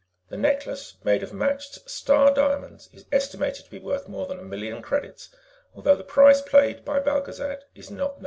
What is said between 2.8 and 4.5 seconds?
is estimated to be worth more than a